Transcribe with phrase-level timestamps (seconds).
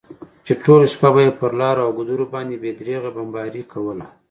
[0.45, 4.05] چې ټوله شپه به یې پر لارو او ګودرو باندې بې درېغه بمباري کوله.